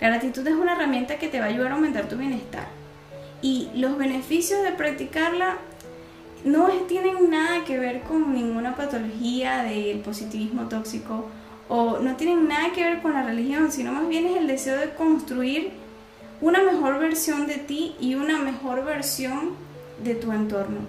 La 0.00 0.08
gratitud 0.08 0.46
es 0.46 0.54
una 0.54 0.74
herramienta 0.74 1.18
que 1.18 1.28
te 1.28 1.40
va 1.40 1.46
a 1.46 1.48
ayudar 1.48 1.72
a 1.72 1.74
aumentar 1.74 2.08
tu 2.08 2.16
bienestar. 2.16 2.66
Y 3.42 3.68
los 3.74 3.98
beneficios 3.98 4.62
de 4.62 4.72
practicarla 4.72 5.58
no 6.44 6.68
tienen 6.86 7.28
nada 7.28 7.64
que 7.64 7.78
ver 7.78 8.02
con 8.02 8.32
ninguna 8.32 8.76
patología 8.76 9.64
del 9.64 9.98
positivismo 9.98 10.68
tóxico 10.68 11.26
o 11.68 11.98
no 11.98 12.14
tienen 12.14 12.46
nada 12.46 12.72
que 12.72 12.84
ver 12.84 13.02
con 13.02 13.14
la 13.14 13.24
religión, 13.24 13.72
sino 13.72 13.92
más 13.92 14.08
bien 14.08 14.26
es 14.26 14.36
el 14.36 14.46
deseo 14.46 14.78
de 14.78 14.94
construir 14.94 15.72
una 16.40 16.62
mejor 16.62 16.98
versión 17.00 17.46
de 17.46 17.56
ti 17.56 17.96
y 18.00 18.14
una 18.14 18.38
mejor 18.38 18.84
versión 18.84 19.56
de 20.02 20.14
tu 20.14 20.30
entorno. 20.32 20.80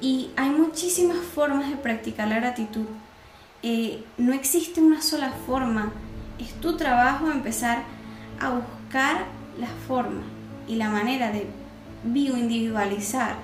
Y 0.00 0.30
hay 0.36 0.50
muchísimas 0.50 1.18
formas 1.18 1.70
de 1.70 1.76
practicar 1.76 2.28
la 2.28 2.36
gratitud. 2.36 2.84
Eh, 3.62 4.04
no 4.18 4.34
existe 4.34 4.80
una 4.80 5.00
sola 5.00 5.32
forma. 5.46 5.92
Es 6.38 6.52
tu 6.60 6.76
trabajo 6.76 7.30
empezar 7.30 7.84
a 8.40 8.50
buscar 8.50 9.24
la 9.58 9.68
forma 9.86 10.22
y 10.68 10.76
la 10.76 10.88
manera 10.88 11.30
de 11.30 11.46
bioindividualizar 12.04 13.36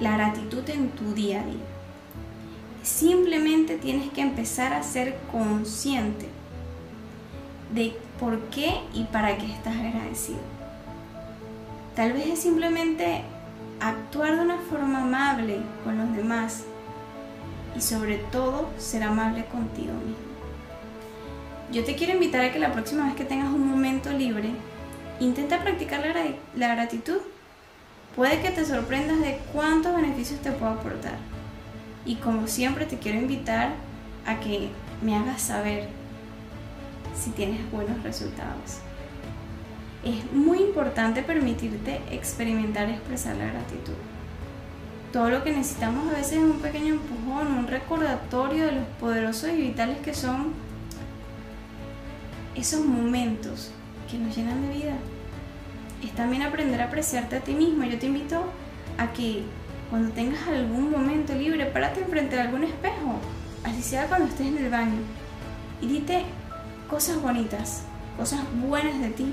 la 0.00 0.16
gratitud 0.16 0.68
en 0.70 0.90
tu 0.90 1.14
día 1.14 1.40
a 1.40 1.44
día. 1.44 1.64
Simplemente 2.82 3.76
tienes 3.76 4.10
que 4.10 4.20
empezar 4.20 4.72
a 4.72 4.82
ser 4.82 5.16
consciente 5.30 6.28
de 7.74 7.96
por 8.18 8.38
qué 8.50 8.74
y 8.92 9.04
para 9.04 9.38
qué 9.38 9.46
estás 9.46 9.76
agradecido. 9.76 10.40
Tal 11.96 12.12
vez 12.12 12.26
es 12.26 12.38
simplemente 12.40 13.22
actuar 13.80 14.36
de 14.36 14.42
una 14.42 14.58
forma 14.58 15.02
amable 15.02 15.60
con 15.84 15.98
los 15.98 16.16
demás 16.16 16.64
y 17.76 17.80
sobre 17.80 18.18
todo 18.18 18.68
ser 18.78 19.02
amable 19.02 19.44
contigo 19.46 19.92
mismo. 19.92 20.34
Yo 21.72 21.84
te 21.84 21.96
quiero 21.96 22.14
invitar 22.14 22.44
a 22.44 22.52
que 22.52 22.58
la 22.58 22.72
próxima 22.72 23.06
vez 23.06 23.14
que 23.14 23.24
tengas 23.24 23.52
un 23.52 23.68
momento 23.68 24.12
libre, 24.12 24.50
intenta 25.20 25.62
practicar 25.62 26.02
la, 26.54 26.74
gratitud. 26.74 27.18
Puede 28.16 28.40
que 28.40 28.50
te 28.50 28.64
sorprendas 28.64 29.20
de 29.20 29.38
cuántos 29.52 29.94
beneficios 29.94 30.40
te 30.40 30.52
puede 30.52 30.72
aportar. 30.72 31.16
Y 32.04 32.16
como 32.16 32.46
siempre 32.46 32.86
te 32.86 32.98
quiero 32.98 33.18
invitar 33.18 33.74
a 34.26 34.40
que 34.40 34.68
me 35.02 35.16
hagas 35.16 35.42
saber 35.42 35.88
si 37.14 37.30
tienes 37.30 37.70
buenos 37.70 38.02
resultados. 38.02 38.78
Es 40.04 40.30
muy 40.32 40.58
importante 40.58 41.22
permitirte 41.22 42.00
experimentar 42.10 42.88
y 42.88 42.92
expresar 42.92 43.36
la 43.36 43.46
gratitud. 43.46 43.94
Todo 45.12 45.30
lo 45.30 45.44
que 45.44 45.52
necesitamos 45.52 46.12
a 46.12 46.16
veces 46.16 46.34
es 46.34 46.44
un 46.44 46.60
pequeño 46.60 46.94
empujón, 46.94 47.46
un 47.46 47.66
recordatorio 47.68 48.66
de 48.66 48.72
los 48.72 48.86
poderosos 49.00 49.50
y 49.50 49.62
vitales 49.62 49.98
que 49.98 50.12
son 50.12 50.52
esos 52.54 52.84
momentos 52.84 53.70
que 54.10 54.18
nos 54.18 54.36
llenan 54.36 54.62
de 54.62 54.74
vida. 54.74 54.94
Es 56.02 56.12
también 56.12 56.42
aprender 56.42 56.80
a 56.80 56.86
apreciarte 56.86 57.36
a 57.36 57.40
ti 57.40 57.54
mismo. 57.54 57.84
Yo 57.84 57.98
te 57.98 58.06
invito 58.06 58.44
a 58.98 59.12
que 59.12 59.44
cuando 59.90 60.12
tengas 60.12 60.46
algún 60.48 60.90
momento 60.90 61.34
libre, 61.34 61.66
párate 61.66 62.00
enfrente 62.00 62.36
de 62.36 62.42
algún 62.42 62.64
espejo, 62.64 63.14
así 63.64 63.82
sea 63.82 64.06
cuando 64.06 64.26
estés 64.28 64.48
en 64.48 64.58
el 64.58 64.70
baño, 64.70 64.98
y 65.80 65.86
dite 65.86 66.24
cosas 66.88 67.20
bonitas, 67.20 67.82
cosas 68.16 68.40
buenas 68.66 69.00
de 69.00 69.10
ti. 69.10 69.32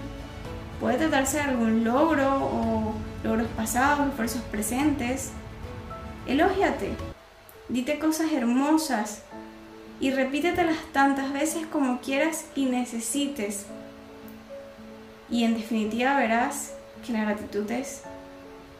Puede 0.79 0.97
tratarse 0.97 1.37
de 1.37 1.43
algún 1.43 1.83
logro 1.83 2.27
o 2.27 2.93
logros 3.23 3.47
pasados, 3.55 4.07
esfuerzos 4.09 4.41
presentes. 4.43 5.31
Elógiate, 6.27 6.91
dite 7.69 7.99
cosas 7.99 8.31
hermosas 8.31 9.23
y 9.99 10.11
repítetelas 10.11 10.77
tantas 10.91 11.31
veces 11.33 11.65
como 11.67 12.01
quieras 12.01 12.45
y 12.55 12.65
necesites. 12.65 13.65
Y 15.31 15.45
en 15.45 15.55
definitiva 15.55 16.15
verás 16.17 16.73
que 17.05 17.13
la 17.13 17.23
gratitud 17.23 17.69
es 17.71 18.01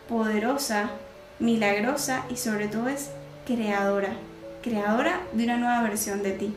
poderosa, 0.08 0.92
milagrosa 1.40 2.26
y 2.30 2.36
sobre 2.36 2.68
todo 2.68 2.90
es 2.90 3.10
creadora, 3.48 4.14
creadora 4.62 5.22
de 5.32 5.46
una 5.46 5.58
nueva 5.58 5.82
versión 5.82 6.22
de 6.22 6.34
ti. 6.34 6.54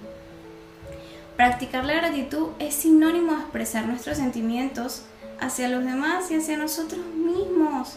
Practicar 1.37 1.85
la 1.85 1.95
gratitud 1.95 2.49
es 2.59 2.75
sinónimo 2.75 3.33
de 3.33 3.41
expresar 3.43 3.87
nuestros 3.87 4.19
sentimientos 4.19 5.05
hacia 5.41 5.69
los 5.69 5.85
demás 5.85 6.31
y 6.31 6.37
hacia 6.37 6.57
nosotros 6.57 7.05
mismos 7.07 7.97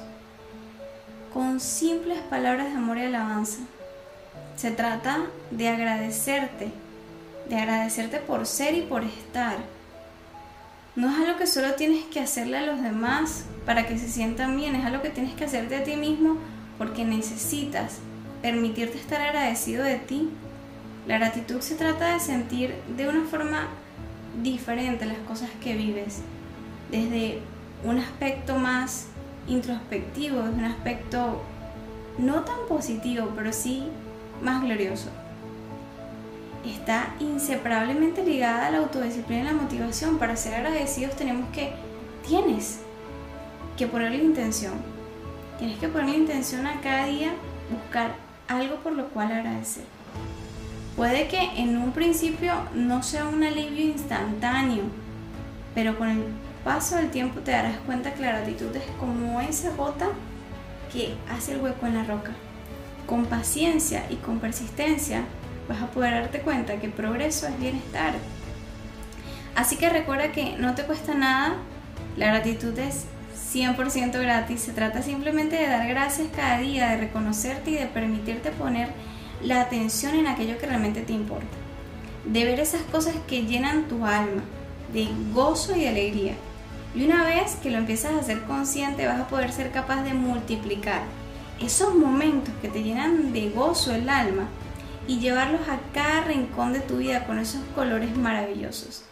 con 1.33 1.59
simples 1.59 2.19
palabras 2.29 2.67
de 2.67 2.77
amor 2.77 2.97
y 2.97 3.05
alabanza. 3.05 3.59
Se 4.55 4.71
trata 4.71 5.25
de 5.51 5.67
agradecerte, 5.67 6.71
de 7.47 7.55
agradecerte 7.57 8.17
por 8.17 8.47
ser 8.47 8.73
y 8.75 8.81
por 8.81 9.03
estar. 9.03 9.57
No 10.97 11.09
es 11.09 11.17
algo 11.25 11.39
que 11.39 11.47
solo 11.47 11.75
tienes 11.75 12.03
que 12.05 12.19
hacerle 12.19 12.57
a 12.57 12.65
los 12.65 12.81
demás 12.81 13.45
para 13.65 13.87
que 13.87 13.97
se 13.97 14.09
sientan 14.09 14.57
bien, 14.57 14.75
es 14.75 14.83
algo 14.83 15.01
que 15.01 15.09
tienes 15.09 15.33
que 15.35 15.45
hacerte 15.45 15.77
a 15.77 15.83
ti 15.85 15.95
mismo 15.95 16.37
porque 16.77 17.05
necesitas 17.05 17.99
permitirte 18.41 18.97
estar 18.97 19.21
agradecido 19.21 19.83
de 19.83 19.95
ti 19.95 20.29
la 21.07 21.17
gratitud 21.19 21.61
se 21.61 21.75
trata 21.75 22.13
de 22.13 22.19
sentir 22.19 22.75
de 22.97 23.07
una 23.07 23.23
forma 23.23 23.67
diferente 24.43 25.05
las 25.05 25.17
cosas 25.19 25.49
que 25.63 25.73
vives, 25.73 26.19
desde 26.91 27.39
un 27.85 27.97
aspecto 27.97 28.57
más 28.57 29.07
introspectivo, 29.47 30.41
desde 30.41 30.57
un 30.57 30.65
aspecto 30.65 31.41
no 32.17 32.41
tan 32.41 32.57
positivo, 32.67 33.31
pero 33.37 33.53
sí 33.53 33.83
más 34.41 34.61
glorioso. 34.61 35.09
Está 36.67 37.15
inseparablemente 37.21 38.25
ligada 38.25 38.67
a 38.67 38.71
la 38.71 38.79
autodisciplina 38.79 39.43
y 39.43 39.45
la 39.45 39.53
motivación. 39.53 40.19
Para 40.19 40.35
ser 40.35 40.53
agradecidos 40.55 41.15
tenemos 41.15 41.49
que, 41.51 41.71
tienes 42.27 42.79
que 43.77 43.87
ponerle 43.87 44.17
intención. 44.17 44.73
Tienes 45.59 45.79
que 45.79 45.87
ponerle 45.87 46.17
intención 46.17 46.67
a 46.67 46.81
cada 46.81 47.05
día 47.05 47.31
buscar 47.71 48.15
algo 48.49 48.75
por 48.77 48.91
lo 48.93 49.07
cual 49.09 49.31
agradecer. 49.31 49.83
Puede 50.97 51.27
que 51.27 51.39
en 51.57 51.77
un 51.77 51.93
principio 51.93 52.53
no 52.73 53.01
sea 53.01 53.27
un 53.27 53.43
alivio 53.43 53.85
instantáneo, 53.85 54.83
pero 55.73 55.97
con 55.97 56.09
el 56.09 56.23
paso 56.65 56.97
del 56.97 57.11
tiempo 57.11 57.39
te 57.39 57.51
darás 57.51 57.77
cuenta 57.85 58.13
que 58.13 58.23
la 58.23 58.39
gratitud 58.39 58.75
es 58.75 58.83
como 58.99 59.39
esa 59.39 59.71
gota 59.71 60.07
que 60.91 61.15
hace 61.29 61.53
el 61.53 61.61
hueco 61.61 61.85
en 61.85 61.93
la 61.93 62.03
roca. 62.03 62.31
Con 63.05 63.25
paciencia 63.25 64.05
y 64.09 64.15
con 64.15 64.39
persistencia 64.39 65.23
vas 65.67 65.81
a 65.81 65.87
poder 65.87 66.13
darte 66.13 66.39
cuenta 66.41 66.79
que 66.79 66.89
progreso 66.89 67.47
es 67.47 67.59
bienestar. 67.59 68.13
Así 69.55 69.75
que 69.75 69.89
recuerda 69.89 70.31
que 70.31 70.55
no 70.57 70.75
te 70.75 70.83
cuesta 70.83 71.13
nada, 71.13 71.55
la 72.15 72.27
gratitud 72.27 72.77
es 72.77 73.05
100% 73.53 74.19
gratis, 74.19 74.61
se 74.61 74.73
trata 74.73 75.01
simplemente 75.01 75.55
de 75.55 75.67
dar 75.67 75.87
gracias 75.87 76.27
cada 76.35 76.59
día, 76.59 76.89
de 76.89 76.97
reconocerte 76.97 77.71
y 77.71 77.75
de 77.75 77.87
permitirte 77.87 78.51
poner 78.51 78.89
la 79.41 79.61
atención 79.61 80.15
en 80.15 80.27
aquello 80.27 80.57
que 80.57 80.67
realmente 80.67 81.01
te 81.01 81.13
importa, 81.13 81.47
de 82.25 82.43
ver 82.43 82.59
esas 82.59 82.81
cosas 82.81 83.15
que 83.27 83.45
llenan 83.45 83.87
tu 83.87 84.05
alma, 84.05 84.43
de 84.93 85.07
gozo 85.33 85.75
y 85.75 85.81
de 85.81 85.89
alegría. 85.89 86.33
Y 86.95 87.05
una 87.05 87.23
vez 87.23 87.55
que 87.61 87.69
lo 87.69 87.77
empiezas 87.77 88.13
a 88.13 88.19
hacer 88.19 88.43
consciente, 88.43 89.05
vas 89.05 89.19
a 89.19 89.27
poder 89.27 89.51
ser 89.51 89.71
capaz 89.71 90.03
de 90.03 90.13
multiplicar 90.13 91.01
esos 91.59 91.95
momentos 91.95 92.53
que 92.61 92.69
te 92.69 92.83
llenan 92.83 93.33
de 93.33 93.49
gozo 93.49 93.93
el 93.93 94.09
alma 94.09 94.47
y 95.07 95.19
llevarlos 95.19 95.61
a 95.69 95.79
cada 95.93 96.21
rincón 96.21 96.73
de 96.73 96.81
tu 96.81 96.97
vida 96.97 97.25
con 97.25 97.39
esos 97.39 97.61
colores 97.73 98.15
maravillosos. 98.15 99.03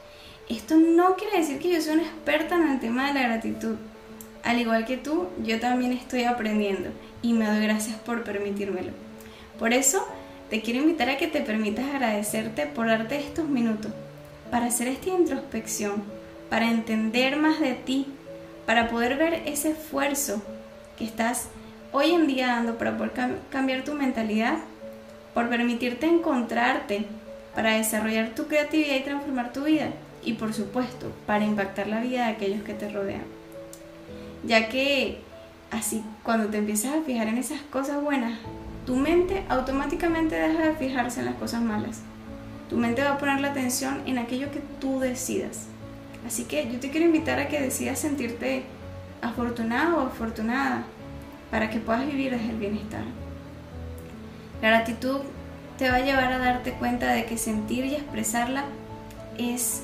Esto 0.50 0.76
no 0.76 1.16
quiere 1.16 1.40
decir 1.40 1.60
que 1.60 1.72
yo 1.72 1.82
sea 1.82 1.94
una 1.94 2.04
experta 2.04 2.56
en 2.56 2.70
el 2.70 2.80
tema 2.80 3.08
de 3.08 3.14
la 3.14 3.28
gratitud. 3.28 3.76
Al 4.44 4.60
igual 4.60 4.86
que 4.86 4.98
tú, 4.98 5.30
yo 5.44 5.60
también 5.60 5.92
estoy 5.92 6.26
aprendiendo 6.26 6.90
y 7.22 7.34
me 7.34 7.48
doy 7.48 7.64
gracias 7.64 7.98
por 7.98 8.24
permitírmelo. 8.24 8.92
Por 9.58 9.74
eso 9.74 10.06
te 10.50 10.62
quiero 10.62 10.82
invitar 10.82 11.10
a 11.10 11.18
que 11.18 11.28
te 11.28 11.42
permitas 11.42 11.86
agradecerte 11.86 12.68
por 12.68 12.88
darte 12.88 13.18
estos 13.18 13.48
minutos 13.48 13.92
para 14.52 14.68
hacer 14.68 14.88
esta 14.88 15.10
introspección, 15.10 16.04
para 16.50 16.70
entender 16.70 17.38
más 17.38 17.60
de 17.60 17.74
ti, 17.74 18.06
para 18.68 18.90
poder 18.90 19.18
ver 19.18 19.42
ese 19.46 19.72
esfuerzo 19.72 20.44
que 20.98 21.06
estás 21.06 21.48
hoy 21.92 22.12
en 22.12 22.28
día 22.28 22.48
dando 22.48 22.78
para 22.78 22.98
poder 22.98 23.14
cambiar 23.50 23.84
tu 23.84 23.94
mentalidad, 23.94 24.60
por 25.36 25.50
permitirte 25.50 26.08
encontrarte, 26.08 27.06
para 27.54 27.76
desarrollar 27.76 28.34
tu 28.34 28.48
creatividad 28.48 28.96
y 28.96 29.04
transformar 29.04 29.54
tu 29.54 29.66
vida, 29.66 29.90
y 30.24 30.34
por 30.34 30.54
supuesto, 30.54 31.12
para 31.28 31.46
impactar 31.46 31.88
la 31.88 32.00
vida 32.00 32.26
de 32.26 32.32
aquellos 32.32 32.64
que 32.64 32.74
te 32.74 32.90
rodean. 32.90 33.26
Ya 34.46 34.70
que 34.70 35.20
así, 35.72 36.04
cuando 36.24 36.48
te 36.48 36.58
empiezas 36.58 36.96
a 36.96 37.02
fijar 37.02 37.28
en 37.28 37.38
esas 37.38 37.62
cosas 37.64 38.02
buenas, 38.02 38.40
tu 38.86 38.96
mente 38.96 39.44
automáticamente 39.50 40.36
deja 40.36 40.70
de 40.70 40.76
fijarse 40.76 41.20
en 41.20 41.26
las 41.26 41.36
cosas 41.36 41.62
malas. 41.62 42.02
Tu 42.70 42.78
mente 42.78 43.04
va 43.04 43.12
a 43.12 43.18
poner 43.18 43.42
la 43.42 43.50
atención 43.50 44.02
en 44.06 44.18
aquello 44.18 44.52
que 44.52 44.62
tú 44.80 45.00
decidas. 45.00 45.68
Así 46.26 46.46
que 46.46 46.72
yo 46.72 46.80
te 46.80 46.90
quiero 46.90 47.06
invitar 47.06 47.40
a 47.40 47.50
que 47.50 47.62
decidas 47.62 48.00
sentirte 48.00 48.64
afortunado 49.22 49.98
o 49.98 50.08
afortunada 50.08 50.84
para 51.52 51.70
que 51.70 51.80
puedas 51.80 52.06
vivir 52.08 52.32
desde 52.32 52.52
el 52.52 52.58
bienestar. 52.58 53.04
La 54.62 54.70
gratitud 54.70 55.20
te 55.78 55.90
va 55.90 55.98
a 55.98 56.02
llevar 56.02 56.32
a 56.32 56.40
darte 56.40 56.74
cuenta 56.74 57.12
de 57.12 57.26
que 57.26 57.38
sentir 57.38 57.86
y 57.86 57.96
expresarla 57.96 58.66
es 59.38 59.82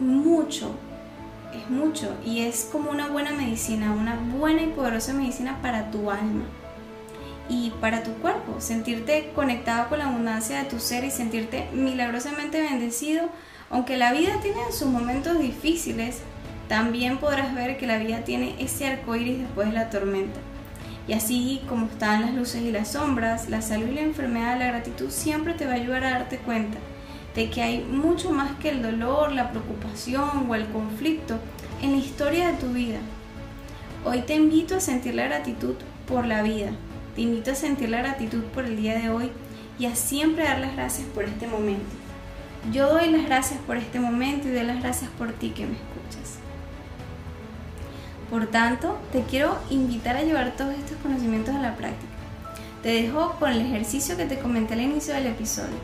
mucho, 0.00 0.74
es 1.54 1.68
mucho 1.70 2.16
y 2.24 2.40
es 2.40 2.68
como 2.70 2.90
una 2.90 3.08
buena 3.08 3.32
medicina, 3.32 3.92
una 3.92 4.16
buena 4.38 4.62
y 4.62 4.68
poderosa 4.68 5.12
medicina 5.12 5.58
para 5.60 5.90
tu 5.90 6.10
alma 6.10 6.44
y 7.48 7.70
para 7.80 8.02
tu 8.02 8.12
cuerpo, 8.14 8.60
sentirte 8.60 9.32
conectado 9.34 9.88
con 9.88 9.98
la 9.98 10.08
abundancia 10.08 10.62
de 10.62 10.68
tu 10.68 10.78
ser 10.78 11.04
y 11.04 11.10
sentirte 11.10 11.68
milagrosamente 11.72 12.60
bendecido, 12.60 13.28
aunque 13.70 13.96
la 13.96 14.12
vida 14.12 14.38
tiene 14.42 14.60
sus 14.70 14.88
momentos 14.88 15.38
difíciles, 15.38 16.20
también 16.68 17.16
podrás 17.18 17.54
ver 17.54 17.78
que 17.78 17.86
la 17.86 17.98
vida 17.98 18.24
tiene 18.24 18.54
ese 18.58 18.86
arco 18.86 19.16
iris 19.16 19.38
después 19.38 19.68
de 19.68 19.74
la 19.74 19.88
tormenta. 19.88 20.38
Y 21.08 21.14
así 21.14 21.62
como 21.66 21.86
están 21.86 22.20
las 22.20 22.34
luces 22.34 22.62
y 22.62 22.70
las 22.70 22.92
sombras, 22.92 23.48
la 23.48 23.62
salud 23.62 23.88
y 23.88 23.94
la 23.94 24.02
enfermedad, 24.02 24.58
la 24.58 24.66
gratitud 24.66 25.10
siempre 25.10 25.54
te 25.54 25.64
va 25.64 25.72
a 25.72 25.76
ayudar 25.76 26.04
a 26.04 26.10
darte 26.10 26.36
cuenta 26.36 26.78
de 27.34 27.48
que 27.48 27.62
hay 27.62 27.82
mucho 27.82 28.30
más 28.30 28.50
que 28.60 28.68
el 28.68 28.82
dolor, 28.82 29.32
la 29.32 29.50
preocupación 29.50 30.46
o 30.48 30.54
el 30.54 30.66
conflicto 30.66 31.38
en 31.80 31.92
la 31.92 31.98
historia 31.98 32.52
de 32.52 32.58
tu 32.58 32.68
vida. 32.72 32.98
Hoy 34.04 34.20
te 34.20 34.34
invito 34.34 34.76
a 34.76 34.80
sentir 34.80 35.14
la 35.14 35.24
gratitud 35.24 35.74
por 36.06 36.26
la 36.26 36.42
vida, 36.42 36.70
te 37.14 37.22
invito 37.22 37.52
a 37.52 37.54
sentir 37.54 37.88
la 37.88 37.98
gratitud 37.98 38.42
por 38.44 38.64
el 38.64 38.76
día 38.76 38.98
de 38.98 39.08
hoy 39.08 39.30
y 39.78 39.86
a 39.86 39.94
siempre 39.94 40.44
dar 40.44 40.58
las 40.58 40.74
gracias 40.74 41.06
por 41.14 41.24
este 41.24 41.46
momento. 41.46 41.86
Yo 42.72 42.92
doy 42.92 43.08
las 43.10 43.24
gracias 43.24 43.60
por 43.60 43.76
este 43.76 43.98
momento 43.98 44.48
y 44.48 44.50
doy 44.50 44.64
las 44.64 44.82
gracias 44.82 45.10
por 45.16 45.32
ti 45.32 45.50
que 45.50 45.64
me 45.64 45.72
escuchas. 45.72 46.27
Por 48.30 48.46
tanto, 48.48 48.98
te 49.10 49.22
quiero 49.22 49.56
invitar 49.70 50.16
a 50.16 50.22
llevar 50.22 50.54
todos 50.56 50.74
estos 50.74 50.98
conocimientos 50.98 51.54
a 51.54 51.60
la 51.60 51.76
práctica. 51.76 52.12
Te 52.82 52.90
dejo 52.90 53.36
con 53.38 53.50
el 53.50 53.62
ejercicio 53.62 54.16
que 54.16 54.26
te 54.26 54.38
comenté 54.38 54.74
al 54.74 54.82
inicio 54.82 55.14
del 55.14 55.28
episodio. 55.28 55.76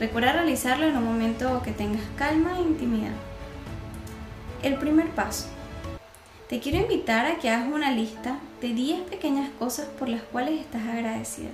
Recuerda 0.00 0.32
realizarlo 0.32 0.86
en 0.86 0.96
un 0.96 1.04
momento 1.04 1.62
que 1.62 1.70
tengas 1.70 2.02
calma 2.16 2.58
e 2.58 2.62
intimidad. 2.62 3.12
El 4.62 4.74
primer 4.78 5.10
paso. 5.10 5.46
Te 6.48 6.60
quiero 6.60 6.78
invitar 6.78 7.26
a 7.26 7.38
que 7.38 7.50
hagas 7.50 7.72
una 7.72 7.92
lista 7.92 8.38
de 8.60 8.68
10 8.68 9.02
pequeñas 9.02 9.50
cosas 9.58 9.86
por 9.86 10.08
las 10.08 10.22
cuales 10.22 10.60
estás 10.60 10.82
agradecida 10.86 11.50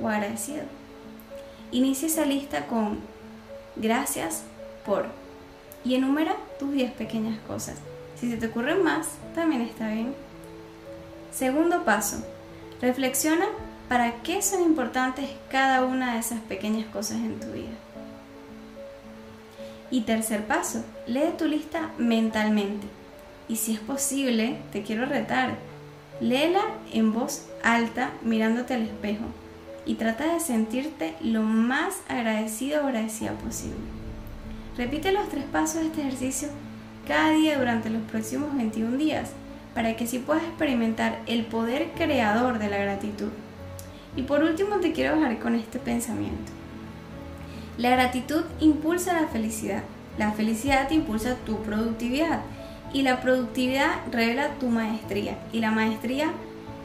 o 0.00 0.08
agradecido. 0.08 0.62
Inicia 1.70 2.06
esa 2.06 2.24
lista 2.24 2.66
con 2.66 3.00
gracias 3.76 4.44
por 4.86 5.06
y 5.84 5.94
enumera 5.94 6.36
tus 6.58 6.72
10 6.72 6.92
pequeñas 6.92 7.38
cosas. 7.46 7.76
Si 8.22 8.30
se 8.30 8.36
te 8.36 8.46
ocurren 8.46 8.84
más, 8.84 9.08
también 9.34 9.62
está 9.62 9.88
bien. 9.88 10.14
Segundo 11.32 11.84
paso, 11.84 12.24
reflexiona 12.80 13.46
para 13.88 14.22
qué 14.22 14.40
son 14.42 14.62
importantes 14.62 15.28
cada 15.50 15.84
una 15.84 16.12
de 16.12 16.20
esas 16.20 16.38
pequeñas 16.38 16.86
cosas 16.86 17.16
en 17.16 17.40
tu 17.40 17.48
vida. 17.48 17.74
Y 19.90 20.02
tercer 20.02 20.46
paso, 20.46 20.84
lee 21.08 21.34
tu 21.36 21.46
lista 21.46 21.90
mentalmente. 21.98 22.86
Y 23.48 23.56
si 23.56 23.74
es 23.74 23.80
posible, 23.80 24.60
te 24.70 24.84
quiero 24.84 25.04
retar. 25.04 25.56
Léela 26.20 26.62
en 26.92 27.12
voz 27.12 27.48
alta 27.64 28.12
mirándote 28.22 28.74
al 28.74 28.82
espejo 28.82 29.24
y 29.84 29.96
trata 29.96 30.32
de 30.32 30.38
sentirte 30.38 31.16
lo 31.22 31.42
más 31.42 31.96
agradecido 32.08 32.84
o 32.84 32.86
agradecida 32.86 33.32
posible. 33.32 33.80
Repite 34.76 35.10
los 35.10 35.28
tres 35.28 35.44
pasos 35.46 35.80
de 35.80 35.86
este 35.88 36.02
ejercicio 36.02 36.50
cada 37.06 37.30
día 37.30 37.58
durante 37.58 37.90
los 37.90 38.02
próximos 38.02 38.54
21 38.56 38.96
días 38.96 39.32
para 39.74 39.96
que 39.96 40.04
así 40.04 40.18
puedas 40.18 40.42
experimentar 40.44 41.20
el 41.26 41.44
poder 41.44 41.90
creador 41.96 42.58
de 42.58 42.68
la 42.68 42.78
gratitud. 42.78 43.30
Y 44.16 44.22
por 44.22 44.42
último 44.42 44.76
te 44.76 44.92
quiero 44.92 45.16
dejar 45.16 45.38
con 45.38 45.54
este 45.54 45.78
pensamiento. 45.78 46.52
La 47.78 47.90
gratitud 47.90 48.44
impulsa 48.60 49.18
la 49.18 49.28
felicidad, 49.28 49.82
la 50.18 50.32
felicidad 50.32 50.90
impulsa 50.90 51.36
tu 51.46 51.62
productividad 51.62 52.40
y 52.92 53.02
la 53.02 53.20
productividad 53.22 53.92
revela 54.10 54.54
tu 54.60 54.68
maestría 54.68 55.38
y 55.52 55.60
la 55.60 55.70
maestría 55.70 56.30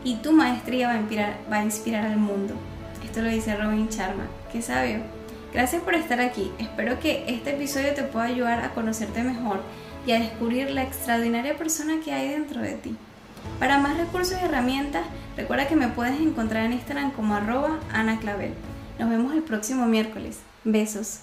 y 0.06 0.16
tu 0.16 0.32
maestría 0.32 0.88
va 0.88 0.94
a 0.94 0.98
inspirar, 0.98 1.38
va 1.52 1.58
a 1.58 1.64
inspirar 1.66 2.06
al 2.06 2.18
mundo. 2.18 2.54
Esto 3.04 3.22
lo 3.22 3.30
dice 3.30 3.56
Robin 3.58 3.90
Sharma, 3.90 4.28
qué 4.52 4.62
sabio. 4.62 5.00
Gracias 5.54 5.82
por 5.82 5.96
estar 5.96 6.22
aquí, 6.22 6.52
espero 6.60 7.00
que 7.00 7.26
este 7.28 7.52
episodio 7.52 7.94
te 7.94 8.04
pueda 8.04 8.26
ayudar 8.26 8.64
a 8.64 8.74
conocerte 8.74 9.24
mejor 9.24 9.62
y 10.08 10.14
a 10.14 10.20
descubrir 10.20 10.72
la 10.72 10.84
extraordinaria 10.84 11.58
persona 11.58 12.00
que 12.04 12.14
hay 12.14 12.30
dentro 12.30 12.62
de 12.62 12.74
ti. 12.76 12.96
Para 13.60 13.78
más 13.78 13.98
recursos 13.98 14.38
y 14.42 14.46
herramientas, 14.46 15.06
recuerda 15.36 15.68
que 15.68 15.76
me 15.76 15.90
puedes 15.90 16.20
encontrar 16.20 16.66
en 16.66 16.74
Instagram 16.74 17.12
como 17.12 17.36
arroba 17.36 17.80
Ana 17.92 18.18
Clavel. 18.20 18.54
Nos 18.98 19.10
vemos 19.10 19.34
el 19.34 19.44
próximo 19.44 19.86
miércoles. 19.86 20.40
Besos. 20.64 21.20